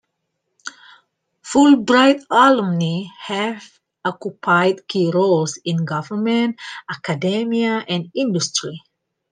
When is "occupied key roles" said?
4.03-5.59